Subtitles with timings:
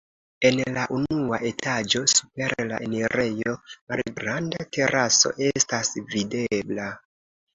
[0.49, 3.53] En la unua etaĝo super la enirejo
[3.93, 6.89] malgranda teraso estas videbla.